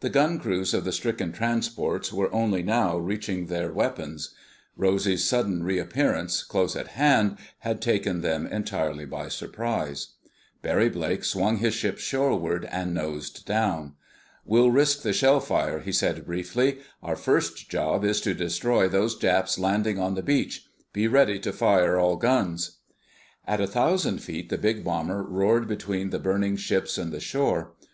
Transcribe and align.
The 0.00 0.10
gun 0.10 0.38
crews 0.40 0.74
of 0.74 0.84
the 0.84 0.92
stricken 0.92 1.32
transports 1.32 2.12
were 2.12 2.30
only 2.34 2.62
now 2.62 2.98
reaching 2.98 3.46
their 3.46 3.72
weapons. 3.72 4.34
Rosy's 4.76 5.24
sudden 5.24 5.62
re 5.62 5.78
appearance, 5.78 6.42
close 6.42 6.76
at 6.76 6.88
hand, 6.88 7.38
had 7.60 7.80
taken 7.80 8.20
them 8.20 8.46
entirely 8.46 9.06
by 9.06 9.28
surprise. 9.28 10.08
Barry 10.60 10.90
Blake 10.90 11.24
swung 11.24 11.56
his 11.56 11.72
ship 11.72 11.96
shoreward 11.96 12.66
and 12.70 12.92
nosed 12.92 13.46
down. 13.46 13.94
"We'll 14.44 14.70
risk 14.70 15.00
the 15.00 15.14
shell 15.14 15.40
fire," 15.40 15.80
he 15.80 15.92
said 15.92 16.26
briefly. 16.26 16.80
"Our 17.02 17.16
first 17.16 17.70
job 17.70 18.04
is 18.04 18.20
to 18.20 18.34
destroy 18.34 18.86
those 18.86 19.16
Japs 19.16 19.58
landing 19.58 19.98
on 19.98 20.14
the 20.14 20.22
beach. 20.22 20.66
Be 20.92 21.08
ready 21.08 21.38
to 21.38 21.54
fire 21.54 21.98
all 21.98 22.16
guns." 22.16 22.80
At 23.46 23.62
a 23.62 23.66
thousand 23.66 24.18
feet 24.18 24.50
the 24.50 24.58
big 24.58 24.84
bomber 24.84 25.22
roared 25.22 25.66
between 25.66 26.10
the 26.10 26.18
burning 26.18 26.56
ships 26.56 26.98
and 26.98 27.10
the 27.10 27.18
shore. 27.20 27.72